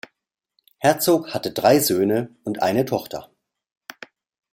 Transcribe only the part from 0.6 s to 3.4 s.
Herzog hatte drei Söhne und eine Tochter.